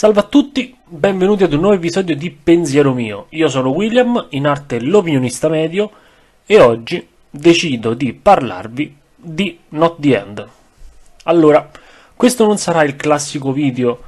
[0.00, 3.26] Salve a tutti, benvenuti ad un nuovo episodio di Pensiero mio.
[3.32, 5.90] Io sono William, in arte l'opinionista medio,
[6.46, 10.48] e oggi decido di parlarvi di Not the End.
[11.24, 11.70] Allora,
[12.16, 14.00] questo non sarà il classico video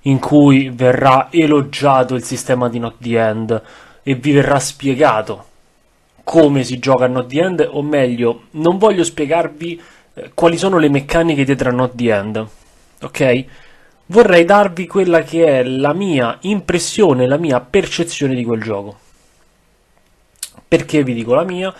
[0.00, 3.62] in cui verrà elogiato il sistema di Not the End
[4.02, 5.44] e vi verrà spiegato
[6.24, 9.80] come si gioca a Not the End, o meglio, non voglio spiegarvi
[10.14, 12.46] eh, quali sono le meccaniche dietro a Not the End,
[13.00, 13.44] ok?
[14.06, 18.98] Vorrei darvi quella che è la mia impressione, la mia percezione di quel gioco.
[20.68, 21.74] Perché vi dico la mia?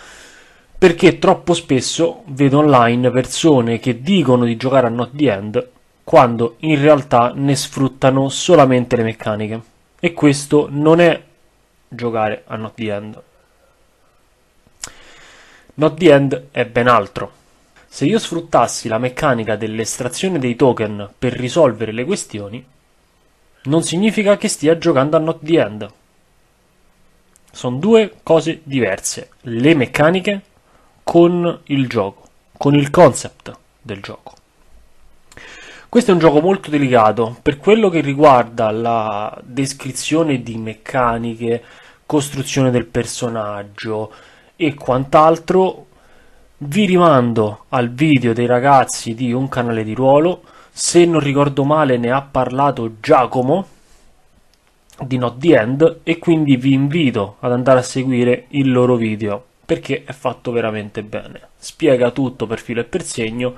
[0.77, 5.69] Perché troppo spesso vedo online persone che dicono di giocare a Not the End
[6.03, 9.61] quando in realtà ne sfruttano solamente le meccaniche.
[9.99, 11.21] E questo non è
[11.87, 13.21] giocare a Not the End.
[15.73, 17.31] Not the End è ben altro.
[17.87, 22.63] Se io sfruttassi la meccanica dell'estrazione dei token per risolvere le questioni,
[23.63, 25.91] non significa che stia giocando a Not the End.
[27.51, 30.41] Sono due cose diverse, le meccaniche
[31.03, 34.33] con il gioco, con il concept del gioco.
[35.89, 41.63] Questo è un gioco molto delicato per quello che riguarda la descrizione di meccaniche,
[42.05, 44.13] costruzione del personaggio
[44.55, 45.86] e quant'altro
[46.59, 50.41] vi rimando al video dei ragazzi di un canale di ruolo,
[50.71, 53.67] se non ricordo male ne ha parlato Giacomo
[54.99, 59.43] di Not The End e quindi vi invito ad andare a seguire il loro video
[59.63, 61.41] perché è fatto veramente bene.
[61.57, 63.53] Spiega tutto per filo e per segno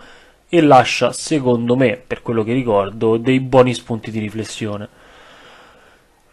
[0.50, 4.90] e lascia, secondo me, per quello che ricordo, dei buoni spunti di riflessione.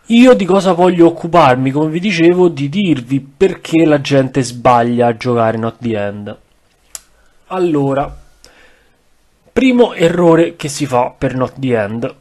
[0.07, 1.71] Io di cosa voglio occuparmi?
[1.71, 6.39] Come vi dicevo, di dirvi perché la gente sbaglia a giocare Not The End.
[7.49, 8.13] Allora,
[9.53, 12.15] primo errore che si fa per Not the End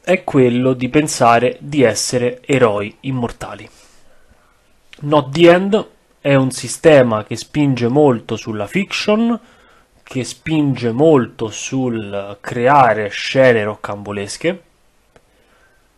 [0.00, 3.68] è quello di pensare di essere eroi immortali.
[5.00, 5.88] Not the End
[6.20, 9.40] è un sistema che spinge molto sulla fiction,
[10.04, 14.62] che spinge molto sul creare scene roccambolesche,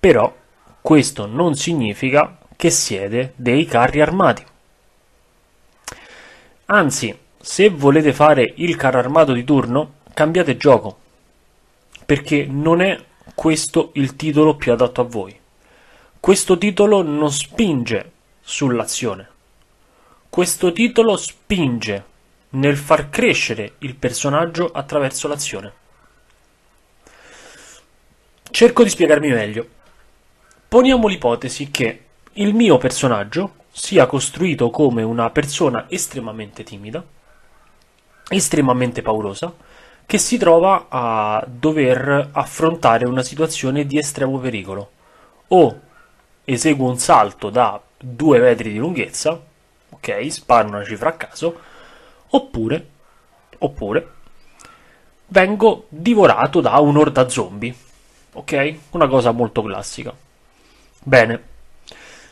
[0.00, 0.34] però
[0.80, 4.42] questo non significa che siede dei carri armati.
[6.66, 10.96] Anzi, se volete fare il carro armato di turno, cambiate gioco,
[12.06, 12.96] perché non è
[13.34, 15.36] questo il titolo più adatto a voi.
[16.20, 19.28] Questo titolo non spinge sull'azione.
[20.30, 22.04] Questo titolo spinge
[22.50, 25.72] nel far crescere il personaggio attraverso l'azione.
[28.50, 29.66] Cerco di spiegarmi meglio.
[30.68, 32.04] Poniamo l'ipotesi che
[32.34, 37.04] il mio personaggio sia costruito come una persona estremamente timida,
[38.28, 39.52] estremamente paurosa
[40.04, 44.90] che si trova a dover affrontare una situazione di estremo pericolo.
[45.48, 45.80] O
[46.44, 49.40] eseguo un salto da due metri di lunghezza,
[49.88, 51.60] ok, sparo una cifra a caso,
[52.28, 52.88] oppure,
[53.58, 54.08] oppure
[55.28, 57.74] vengo divorato da un'orda zombie,
[58.32, 58.74] ok?
[58.90, 60.14] Una cosa molto classica.
[61.04, 61.42] Bene,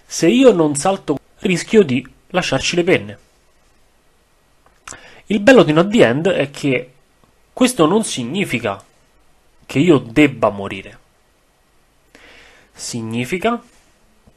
[0.04, 3.18] se io non salto rischio di lasciarci le penne
[5.30, 6.92] il bello di Not The End è che
[7.52, 8.82] questo non significa
[9.64, 10.98] che io debba morire.
[12.72, 13.62] Significa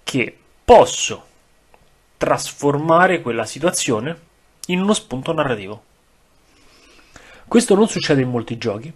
[0.04, 1.26] che posso
[2.16, 4.20] trasformare quella situazione
[4.68, 5.84] in uno spunto narrativo.
[7.48, 8.94] Questo non succede in molti giochi.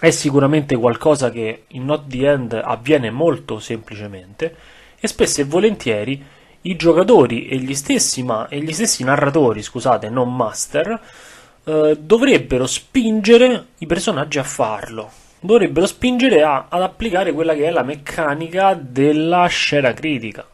[0.00, 4.56] È sicuramente qualcosa che in Not The End avviene molto semplicemente
[5.00, 6.24] e spesso e volentieri
[6.62, 11.00] i giocatori e gli stessi, ma, e gli stessi narratori, scusate, non master,
[11.64, 15.10] eh, dovrebbero spingere i personaggi a farlo.
[15.40, 20.44] Dovrebbero spingere a, ad applicare quella che è la meccanica della scena critica.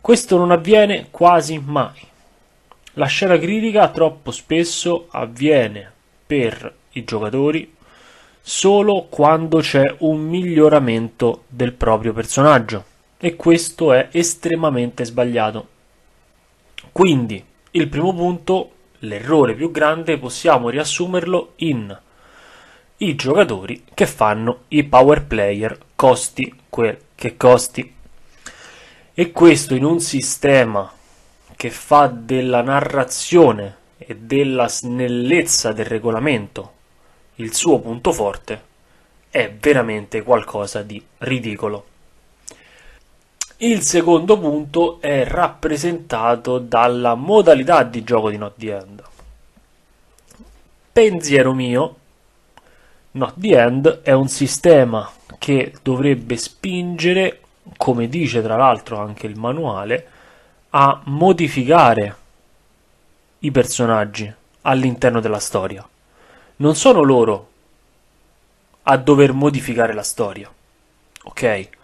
[0.00, 2.08] Questo non avviene quasi mai.
[2.94, 5.90] La scena critica troppo spesso avviene
[6.26, 7.74] per i giocatori
[8.40, 12.84] solo quando c'è un miglioramento del proprio personaggio
[13.22, 15.68] e questo è estremamente sbagliato.
[16.90, 21.96] Quindi, il primo punto, l'errore più grande, possiamo riassumerlo in
[23.02, 27.94] i giocatori che fanno i power player, costi quel che costi.
[29.12, 30.90] E questo in un sistema
[31.56, 36.72] che fa della narrazione e della snellezza del regolamento
[37.36, 38.62] il suo punto forte,
[39.30, 41.89] è veramente qualcosa di ridicolo.
[43.62, 49.02] Il secondo punto è rappresentato dalla modalità di gioco di Not the End.
[50.90, 51.96] Pensiero mio,
[53.10, 57.40] Not the End è un sistema che dovrebbe spingere,
[57.76, 60.06] come dice tra l'altro anche il manuale,
[60.70, 62.16] a modificare
[63.40, 65.86] i personaggi all'interno della storia.
[66.56, 67.48] Non sono loro
[68.84, 70.50] a dover modificare la storia.
[71.24, 71.78] Ok?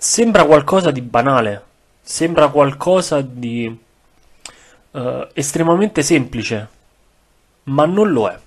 [0.00, 1.64] Sembra qualcosa di banale,
[2.00, 6.68] sembra qualcosa di uh, estremamente semplice,
[7.64, 8.38] ma non lo è.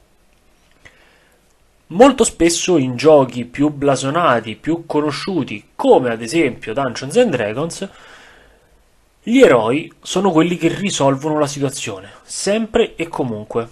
[1.87, 7.89] Molto spesso in giochi più blasonati, più conosciuti, come ad esempio Dungeons and Dragons,
[9.21, 13.69] gli eroi sono quelli che risolvono la situazione, sempre e comunque.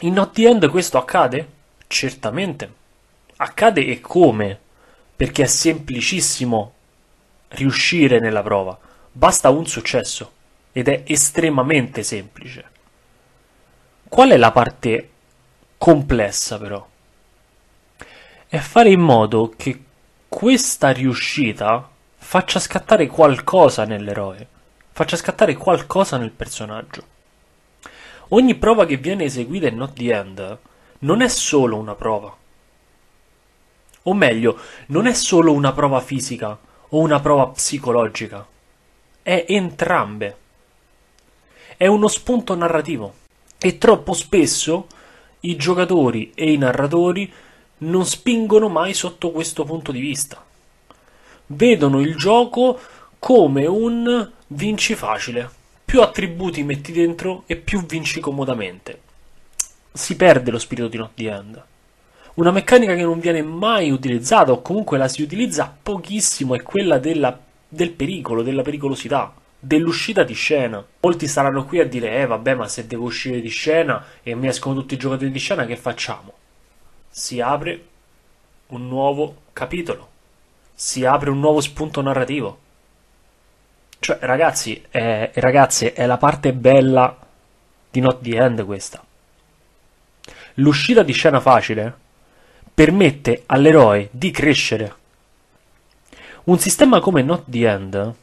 [0.00, 1.46] In Not the End questo accade?
[1.86, 2.72] Certamente.
[3.36, 4.60] Accade e come?
[5.20, 6.72] Perché è semplicissimo
[7.48, 8.78] riuscire nella prova.
[9.12, 10.32] Basta un successo
[10.72, 12.70] ed è estremamente semplice.
[14.08, 15.10] Qual è la parte
[15.76, 16.88] complessa però?
[18.48, 19.84] È fare in modo che
[20.26, 21.86] questa riuscita
[22.16, 24.46] faccia scattare qualcosa nell'eroe,
[24.90, 27.04] faccia scattare qualcosa nel personaggio.
[28.28, 30.58] Ogni prova che viene eseguita in Not the End
[31.00, 32.34] non è solo una prova.
[34.04, 36.58] O meglio, non è solo una prova fisica
[36.88, 38.46] o una prova psicologica.
[39.22, 40.36] È entrambe.
[41.76, 43.14] È uno spunto narrativo.
[43.58, 44.86] E troppo spesso
[45.40, 47.30] i giocatori e i narratori
[47.78, 50.42] non spingono mai sotto questo punto di vista.
[51.46, 52.78] Vedono il gioco
[53.18, 55.50] come un vinci facile.
[55.84, 59.00] Più attributi metti dentro e più vinci comodamente.
[59.92, 61.64] Si perde lo spirito di Not the End.
[62.34, 66.98] Una meccanica che non viene mai utilizzata o comunque la si utilizza pochissimo è quella
[66.98, 67.38] della,
[67.68, 70.84] del pericolo, della pericolosità dell'uscita di scena.
[71.00, 74.48] Molti saranno qui a dire: Eh, vabbè, ma se devo uscire di scena e mi
[74.48, 76.32] escono tutti i giocatori di scena, che facciamo?
[77.08, 77.84] Si apre
[78.68, 80.08] un nuovo capitolo,
[80.74, 82.58] si apre un nuovo spunto narrativo.
[83.98, 87.18] Cioè, ragazzi e ragazze, è la parte bella
[87.90, 89.04] di Not the End questa.
[90.54, 92.08] L'uscita di scena facile
[92.80, 94.94] permette all'eroe di crescere.
[96.44, 98.14] Un sistema come Not the End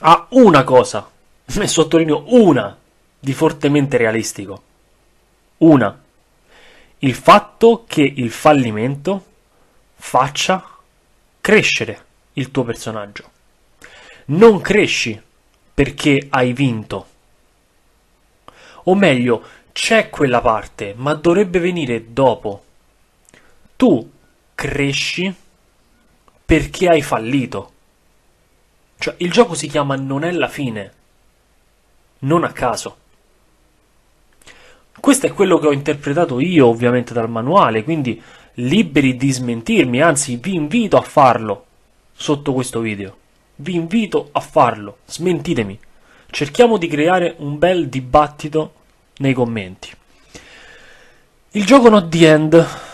[0.00, 1.08] ha una cosa,
[1.46, 2.76] e sottolineo una,
[3.20, 4.62] di fortemente realistico.
[5.58, 5.96] Una.
[6.98, 9.24] Il fatto che il fallimento
[9.94, 10.68] faccia
[11.40, 13.30] crescere il tuo personaggio.
[14.24, 15.22] Non cresci
[15.72, 17.06] perché hai vinto.
[18.82, 22.64] O meglio, c'è quella parte, ma dovrebbe venire dopo.
[23.82, 24.10] Tu
[24.54, 25.34] cresci
[26.46, 27.72] perché hai fallito.
[28.96, 30.92] Cioè, il gioco si chiama Non è la fine.
[32.20, 32.96] Non a caso.
[35.00, 38.22] Questo è quello che ho interpretato io, ovviamente, dal manuale, quindi
[38.54, 41.66] liberi di smentirmi, anzi vi invito a farlo
[42.12, 43.16] sotto questo video.
[43.56, 45.76] Vi invito a farlo, smentitemi.
[46.30, 48.74] Cerchiamo di creare un bel dibattito
[49.16, 49.90] nei commenti.
[51.50, 52.90] Il gioco Not the End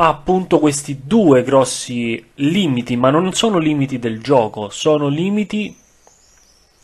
[0.00, 5.76] ha appunto questi due grossi limiti, ma non sono limiti del gioco, sono limiti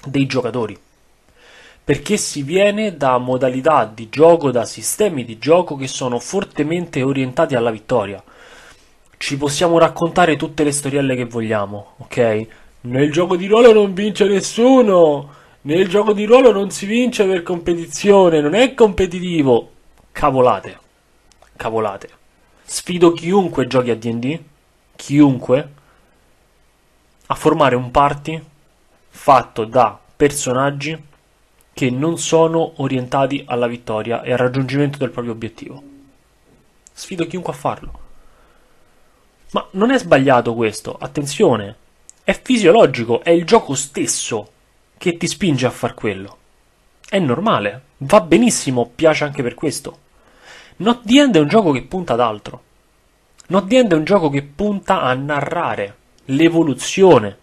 [0.04, 0.76] dei giocatori.
[1.84, 7.54] Perché si viene da modalità di gioco, da sistemi di gioco che sono fortemente orientati
[7.54, 8.20] alla vittoria.
[9.16, 12.46] Ci possiamo raccontare tutte le storielle che vogliamo, ok?
[12.80, 15.42] Nel gioco di ruolo non vince nessuno!
[15.62, 19.70] Nel gioco di ruolo non si vince per competizione, non è competitivo.
[20.10, 20.78] Cavolate.
[21.56, 22.22] Cavolate.
[22.66, 24.40] Sfido chiunque giochi a DD,
[24.96, 25.68] chiunque,
[27.26, 28.42] a formare un party
[29.08, 31.00] fatto da personaggi
[31.72, 35.82] che non sono orientati alla vittoria e al raggiungimento del proprio obiettivo.
[36.92, 38.00] Sfido chiunque a farlo.
[39.50, 41.76] Ma non è sbagliato questo, attenzione,
[42.24, 44.50] è fisiologico, è il gioco stesso
[44.96, 46.38] che ti spinge a far quello.
[47.06, 49.98] È normale, va benissimo, piace anche per questo.
[50.76, 52.62] Not the End è un gioco che punta ad altro.
[53.48, 57.38] Not the End è un gioco che punta a narrare l'evoluzione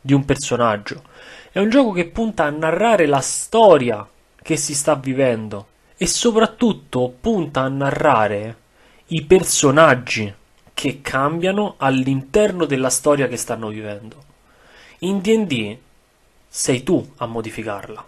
[0.00, 1.02] di un personaggio.
[1.50, 4.06] È un gioco che punta a narrare la storia
[4.42, 8.56] che si sta vivendo e soprattutto punta a narrare
[9.06, 10.32] i personaggi
[10.74, 14.16] che cambiano all'interno della storia che stanno vivendo.
[14.98, 15.76] In D&D
[16.46, 18.06] sei tu a modificarla.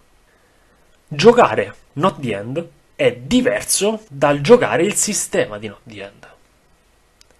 [1.09, 2.69] Giocare Not the End
[3.01, 6.29] è diverso dal giocare il sistema di Not the End.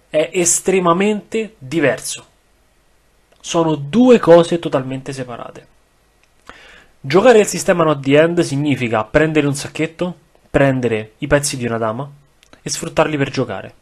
[0.09, 2.25] È estremamente diverso.
[3.39, 5.67] Sono due cose totalmente separate.
[6.99, 10.17] Giocare il sistema Not the End significa prendere un sacchetto,
[10.49, 12.09] prendere i pezzi di una dama
[12.59, 13.73] e sfruttarli per giocare.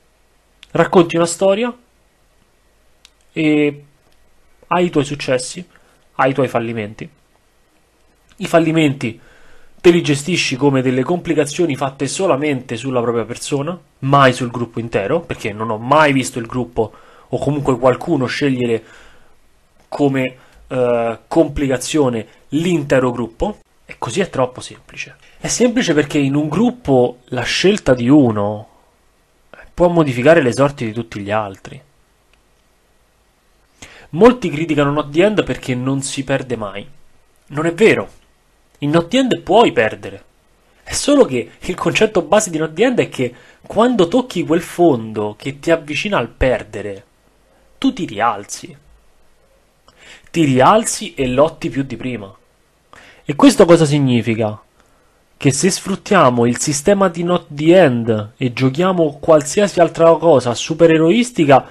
[0.72, 1.74] Racconti una storia
[3.32, 3.84] e
[4.68, 5.66] hai i tuoi successi,
[6.16, 7.10] hai i tuoi fallimenti.
[8.36, 9.28] I fallimenti
[9.82, 15.22] te li gestisci come delle complicazioni fatte solamente sulla propria persona, mai sul gruppo intero,
[15.22, 16.92] perché non ho mai visto il gruppo
[17.30, 18.84] o comunque qualcuno scegliere
[19.88, 20.36] come
[20.68, 23.60] eh, complicazione l'intero gruppo.
[23.86, 25.16] E così è troppo semplice.
[25.40, 28.68] È semplice perché in un gruppo la scelta di uno
[29.74, 31.82] può modificare le sorti di tutti gli altri.
[34.12, 36.88] Molti criticano Not the End perché non si perde mai.
[37.48, 38.19] Non è vero.
[38.80, 40.24] In Not the End puoi perdere.
[40.84, 44.62] È solo che il concetto base di Not the End è che quando tocchi quel
[44.62, 47.04] fondo che ti avvicina al perdere,
[47.78, 48.76] tu ti rialzi.
[50.32, 52.34] Ti rialzi e lotti più di prima.
[53.26, 54.60] E questo cosa significa?
[55.38, 61.66] Che se sfruttiamo il sistema di Not the End e giochiamo qualsiasi altra cosa supereroistica,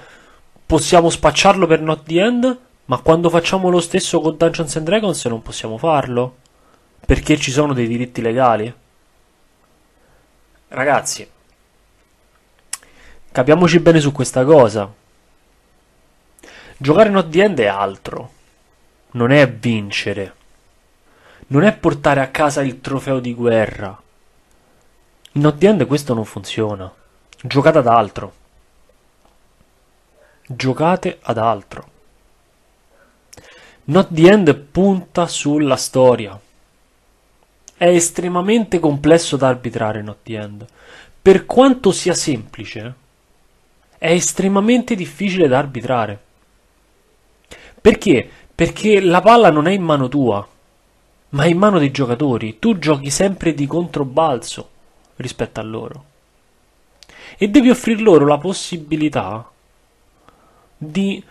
[0.65, 5.25] possiamo spacciarlo per Not the End, ma quando facciamo lo stesso con Dungeons and Dragons
[5.25, 6.35] non possiamo farlo?
[7.09, 8.71] Perché ci sono dei diritti legali?
[10.67, 11.27] Ragazzi,
[13.31, 14.93] capiamoci bene su questa cosa.
[16.77, 18.31] Giocare Not the End è altro.
[19.13, 20.35] Non è vincere.
[21.47, 23.99] Non è portare a casa il trofeo di guerra.
[25.31, 26.93] In the End questo non funziona.
[27.41, 28.33] Giocate ad altro.
[30.45, 31.89] Giocate ad altro.
[33.85, 36.39] Not the End punta sulla storia.
[37.79, 40.65] È estremamente complesso da arbitrare the End.
[41.21, 42.93] Per quanto sia semplice,
[43.97, 46.21] è estremamente difficile da arbitrare.
[47.79, 48.29] Perché?
[48.53, 50.45] Perché la palla non è in mano tua,
[51.29, 52.59] ma è in mano dei giocatori.
[52.59, 54.69] Tu giochi sempre di controbalzo
[55.15, 56.05] rispetto a loro.
[57.37, 59.49] E devi offrir loro la possibilità
[60.77, 61.23] di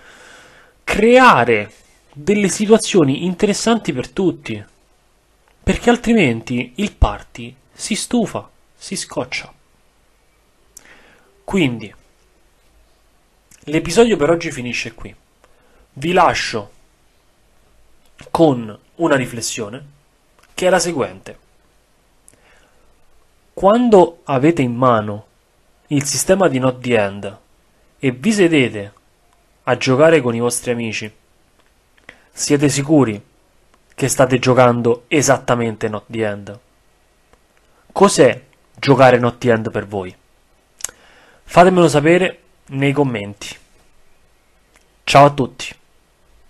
[0.83, 1.73] creare
[2.11, 4.65] delle situazioni interessanti per tutti
[5.69, 9.53] perché altrimenti il party si stufa, si scoccia.
[11.45, 11.95] Quindi,
[13.65, 15.15] l'episodio per oggi finisce qui.
[15.93, 16.73] Vi lascio
[18.31, 19.85] con una riflessione
[20.55, 21.39] che è la seguente.
[23.53, 25.27] Quando avete in mano
[25.89, 27.39] il sistema di Not the End
[27.99, 28.93] e vi sedete
[29.65, 31.13] a giocare con i vostri amici,
[32.33, 33.23] siete sicuri
[33.99, 36.59] che state giocando esattamente Not the End.
[37.91, 38.45] Cos'è
[38.79, 40.15] giocare Not the End per voi?
[41.43, 43.59] Fatemelo sapere nei commenti.
[45.03, 45.75] Ciao a tutti.